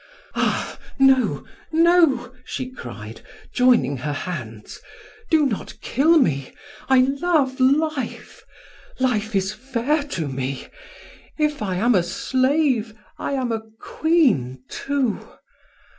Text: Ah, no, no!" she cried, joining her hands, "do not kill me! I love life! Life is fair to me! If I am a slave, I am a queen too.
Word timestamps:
Ah, 0.33 0.79
no, 0.97 1.45
no!" 1.71 2.33
she 2.43 2.71
cried, 2.71 3.21
joining 3.53 3.97
her 3.97 4.13
hands, 4.13 4.79
"do 5.29 5.45
not 5.45 5.79
kill 5.79 6.17
me! 6.17 6.55
I 6.89 7.01
love 7.19 7.59
life! 7.59 8.43
Life 8.99 9.35
is 9.35 9.53
fair 9.53 10.01
to 10.05 10.27
me! 10.27 10.65
If 11.37 11.61
I 11.61 11.75
am 11.75 11.93
a 11.93 12.01
slave, 12.01 12.95
I 13.19 13.33
am 13.33 13.51
a 13.51 13.61
queen 13.79 14.63
too. 14.69 15.19